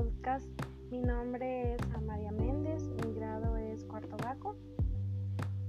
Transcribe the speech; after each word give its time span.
podcast. 0.00 0.48
Mi 0.90 0.98
nombre 0.98 1.74
es 1.74 1.80
Amalia 1.94 2.32
Méndez, 2.32 2.88
mi 2.88 3.12
grado 3.12 3.58
es 3.58 3.84
cuarto 3.84 4.16
vaco. 4.16 4.56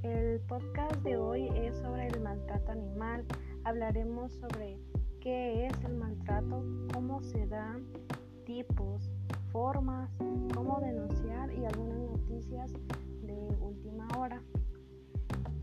El 0.04 0.40
podcast 0.48 0.96
de 1.04 1.18
hoy 1.18 1.50
es 1.54 1.76
sobre 1.76 2.08
el 2.08 2.22
maltrato 2.22 2.72
animal. 2.72 3.26
Hablaremos 3.66 4.32
sobre 4.32 4.80
qué 5.20 5.68
es 5.68 5.74
el 5.84 5.96
maltrato, 5.96 6.64
cómo 6.94 7.22
se 7.22 7.46
da, 7.48 7.78
tipos, 8.46 9.12
formas, 9.52 10.10
cómo 10.54 10.80
denunciar 10.80 11.52
y 11.52 11.66
algunas 11.66 12.00
noticias 12.00 12.72
de 13.24 13.58
última 13.60 14.08
hora. 14.18 14.42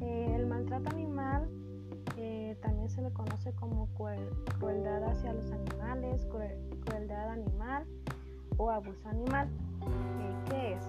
Eh, 0.03 0.35
el 0.37 0.47
maltrato 0.47 0.91
animal 0.91 1.49
eh, 2.19 2.55
también 2.61 2.91
se 2.91 3.01
le 3.01 3.13
conoce 3.15 3.51
como 3.55 3.89
crueldad 4.59 5.05
hacia 5.05 5.33
los 5.33 5.51
animales, 5.53 6.27
crueldad 6.85 7.31
animal 7.31 7.87
o 8.59 8.71
abuso 8.71 9.09
animal. 9.09 9.49
Eh, 9.83 10.37
¿Qué 10.51 10.75
es? 10.75 10.85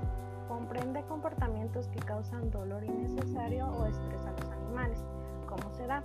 Comprende 0.48 1.04
comportamientos 1.04 1.88
que 1.88 2.00
causan 2.00 2.52
dolor 2.52 2.84
innecesario 2.84 3.68
o 3.68 3.86
estrés 3.86 4.22
a 4.26 4.32
los 4.32 4.52
animales. 4.52 5.00
¿Cómo 5.48 5.72
se 5.72 5.88
da? 5.88 6.04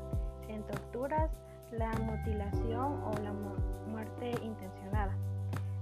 En 0.49 0.63
torturas, 0.65 1.31
la 1.73 1.91
mutilación 1.99 3.03
o 3.05 3.13
la 3.23 3.33
muerte 3.91 4.33
intencionada. 4.43 5.13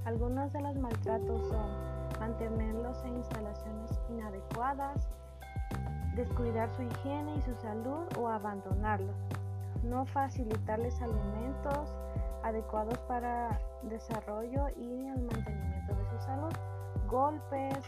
Algunos 0.05 0.53
de 0.53 0.61
los 0.63 0.77
maltratos 0.77 1.49
son 1.49 1.71
mantenerlos 2.19 3.05
en 3.05 3.17
instalaciones 3.17 4.01
inadecuadas, 4.09 5.09
descuidar 6.15 6.71
su 6.71 6.83
higiene 6.83 7.37
y 7.37 7.43
su 7.43 7.55
salud 7.57 8.07
o 8.19 8.29
abandonarlos, 8.29 9.17
no 9.83 10.07
facilitarles 10.07 11.01
alimentos 11.03 11.93
adecuados 12.43 12.98
para 13.01 13.61
desarrollo 13.83 14.69
y 14.77 15.07
el 15.07 15.23
mantenimiento 15.23 15.95
de 15.95 16.05
su 16.11 16.25
salud, 16.25 16.53
golpes, 17.09 17.79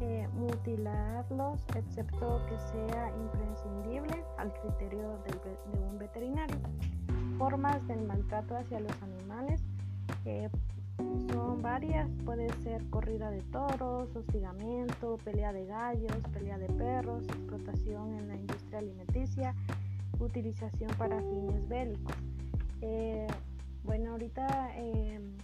eh, 0.00 0.28
mutilarlos, 0.34 1.60
excepto 1.74 2.40
que 2.48 2.58
sea 2.58 3.12
imprescindible 3.16 4.24
al 4.38 4.52
criterio 4.54 5.18
de 5.24 5.78
un 5.78 5.98
veterinario. 5.98 6.56
Formas 7.38 7.86
del 7.86 8.06
maltrato 8.06 8.56
hacia 8.56 8.80
los 8.80 9.02
animales 9.02 9.62
son 11.32 11.62
varias, 11.62 12.08
puede 12.24 12.48
ser 12.62 12.84
corrida 12.90 13.30
de 13.30 13.40
toros, 13.52 14.14
hostigamiento, 14.14 15.16
pelea 15.24 15.52
de 15.52 15.66
gallos, 15.66 16.16
pelea 16.32 16.58
de 16.58 16.66
perros, 16.66 17.24
explotación 17.24 18.14
en 18.14 18.28
la 18.28 18.36
industria 18.36 18.78
alimenticia, 18.80 19.54
utilización 20.18 20.90
para 20.98 21.18
fines 21.20 21.68
bélicos. 21.68 22.16
Eh, 22.82 23.26
bueno, 23.84 24.12
ahorita 24.12 24.76
em, 24.76 25.36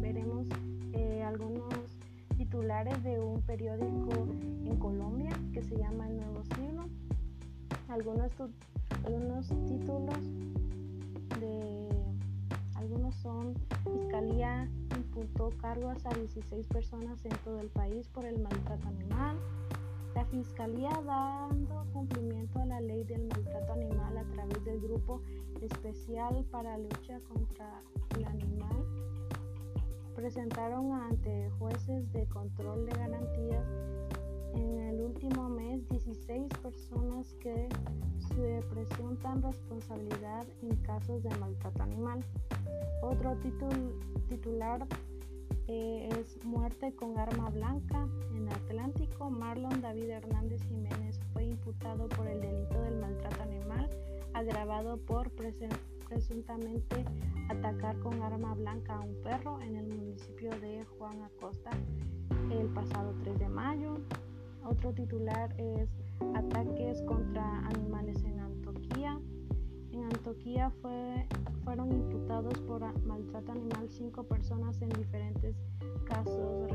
veremos 0.00 0.46
eh, 0.92 1.22
algunos 1.24 1.74
titulares 2.36 3.02
de 3.02 3.18
un 3.20 3.40
periódico 3.42 4.26
en 4.64 4.76
Colombia 4.78 5.30
que 5.52 5.62
se 5.62 5.76
llama 5.76 6.08
El 6.08 6.16
Nuevo 6.16 6.42
Siglo. 6.56 6.84
Algunos, 7.88 8.30
algunos 9.04 9.48
títulos 9.66 10.18
de 11.40 11.88
algunos 12.74 13.14
son 13.16 13.54
Fiscalía 13.84 14.68
imputó 14.96 15.50
cargos 15.60 16.04
a 16.06 16.10
16 16.10 16.66
personas 16.68 17.24
en 17.24 17.32
todo 17.44 17.60
el 17.60 17.68
país 17.68 18.08
por 18.08 18.24
el 18.24 18.40
maltrato 18.40 18.88
animal. 18.88 19.36
Fiscalía 20.32 20.90
dando 21.04 21.86
cumplimiento 21.92 22.58
a 22.58 22.64
la 22.64 22.80
ley 22.80 23.04
del 23.04 23.28
maltrato 23.28 23.74
animal 23.74 24.16
a 24.16 24.24
través 24.32 24.64
del 24.64 24.80
Grupo 24.80 25.20
Especial 25.60 26.42
para 26.50 26.78
Lucha 26.78 27.20
contra 27.28 27.82
el 28.16 28.24
Animal 28.24 28.86
presentaron 30.14 30.90
ante 30.92 31.50
jueces 31.58 32.10
de 32.12 32.26
control 32.28 32.86
de 32.86 32.92
garantías 32.92 33.66
en 34.54 34.78
el 34.78 35.02
último 35.02 35.50
mes 35.50 35.86
16 35.90 36.48
personas 36.62 37.34
que 37.34 37.68
se 38.34 38.62
presentan 38.70 39.42
responsabilidad 39.42 40.46
en 40.62 40.76
casos 40.76 41.22
de 41.22 41.30
maltrato 41.36 41.82
animal. 41.82 42.24
Otro 43.02 43.36
titular 44.28 44.86
eh, 45.68 46.08
es 46.18 46.44
Muerte 46.44 46.94
con 46.94 47.18
arma 47.18 47.50
blanca 47.50 48.08
en 48.34 48.48
Atlántico. 48.48 49.30
Marlon 49.30 49.80
David 49.80 50.10
Hernández 50.10 50.62
Jiménez 50.64 51.20
fue 51.32 51.44
imputado 51.44 52.08
por 52.08 52.26
el 52.26 52.40
delito 52.40 52.80
del 52.82 52.96
maltrato 52.96 53.42
animal 53.42 53.88
agravado 54.34 54.96
por 54.98 55.30
presuntamente 55.32 57.04
atacar 57.48 57.98
con 58.00 58.22
arma 58.22 58.54
blanca 58.54 58.96
a 58.96 59.00
un 59.00 59.14
perro 59.22 59.60
en 59.60 59.76
el 59.76 59.86
municipio 59.88 60.50
de 60.60 60.84
Juan 60.98 61.22
Acosta 61.22 61.70
el 62.50 62.66
pasado 62.68 63.14
3 63.22 63.38
de 63.38 63.48
mayo. 63.48 63.98
Otro 64.64 64.92
titular 64.92 65.54
es 65.58 65.88
Ataques 66.34 67.02
contra 67.02 67.66
animales 67.66 68.22
en. 68.24 68.41
En 70.02 70.08
Antoquía 70.08 70.68
fue, 70.82 71.28
fueron 71.62 71.92
imputados 71.92 72.58
por 72.62 72.82
maltrato 73.04 73.52
animal 73.52 73.88
cinco 73.88 74.24
personas 74.24 74.82
en 74.82 74.88
diferentes 74.88 75.54
casos 76.04 76.68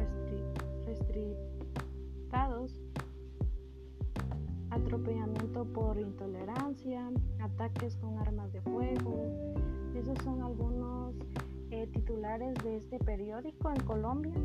restrictados, 0.85 2.81
atropellamiento 4.69 5.65
por 5.65 5.99
intolerancia, 5.99 7.11
ataques 7.41 7.97
con 7.97 8.17
armas 8.17 8.53
de 8.53 8.61
fuego. 8.61 9.25
Esos 9.93 10.17
son 10.23 10.41
algunos 10.41 11.13
eh, 11.71 11.85
titulares 11.87 12.55
de 12.63 12.77
este 12.77 12.97
periódico 12.97 13.71
en 13.71 13.81
Colombia. 13.81 14.35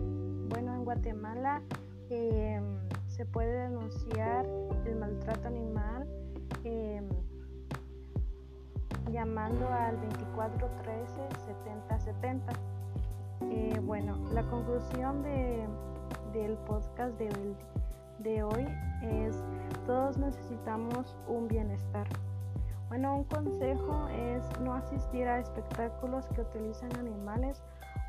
Bueno, 0.49 0.75
en 0.75 0.85
Guatemala 0.85 1.63
eh, 2.11 2.61
se 3.07 3.27
puede 3.27 3.69
denunciar 3.69 4.45
el 4.87 4.97
maltrato 4.97 5.47
animal 5.47 6.09
em, 6.65 7.07
llamando 9.13 9.69
al 9.69 10.01
2413 10.01 11.13
7070. 11.47 12.53
Eh, 13.43 13.81
bueno, 13.83 14.17
la 14.33 14.43
conclusión 14.45 15.23
de, 15.23 15.67
del 16.33 16.57
podcast 16.59 17.17
de, 17.19 17.31
de 18.21 18.43
hoy 18.43 18.67
es 19.03 19.37
todos 19.87 20.17
necesitamos 20.17 21.17
un 21.29 21.49
bienestar. 21.49 22.07
Bueno, 22.89 23.17
un 23.17 23.25
consejo 23.25 24.09
es 24.09 24.45
no 24.61 24.75
asistir 24.75 25.27
a 25.27 25.39
espectáculos 25.39 26.27
que 26.35 26.43
utilizan 26.43 26.95
animales 26.99 27.63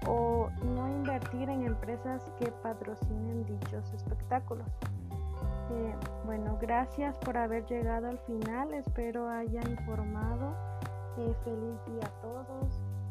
o 0.08 0.50
no 0.76 0.90
invertir 0.90 1.50
en 1.50 1.64
empresas 1.64 2.22
que 2.38 2.52
patrocinen 2.52 3.46
dichos 3.46 3.94
espectáculos. 3.94 4.68
Eh, 5.72 5.96
bueno, 6.26 6.58
gracias 6.62 7.18
por 7.20 7.38
haber 7.38 7.66
llegado 7.66 8.08
al 8.10 8.20
final. 8.20 8.74
Espero 8.74 9.30
haya 9.30 9.62
informado. 9.62 10.54
Feliz 11.16 11.78
día 11.86 12.08
a 12.08 12.22
todos. 12.22 13.03